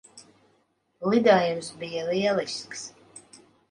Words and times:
Lidojums 1.13 1.71
bija 1.85 2.09
lielisks. 2.11 2.87